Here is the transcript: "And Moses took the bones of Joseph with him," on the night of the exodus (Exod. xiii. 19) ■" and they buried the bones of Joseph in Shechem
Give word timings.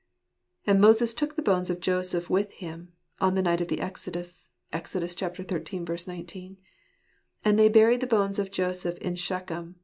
"And 0.65 0.81
Moses 0.81 1.13
took 1.13 1.35
the 1.35 1.43
bones 1.43 1.69
of 1.69 1.79
Joseph 1.79 2.27
with 2.27 2.51
him," 2.53 2.91
on 3.19 3.35
the 3.35 3.41
night 3.43 3.61
of 3.61 3.67
the 3.67 3.79
exodus 3.79 4.49
(Exod. 4.73 5.03
xiii. 5.07 5.29
19) 5.29 5.85
■" 5.85 6.57
and 7.45 7.59
they 7.59 7.69
buried 7.69 7.99
the 7.99 8.07
bones 8.07 8.39
of 8.39 8.49
Joseph 8.49 8.97
in 8.97 9.13
Shechem 9.13 9.75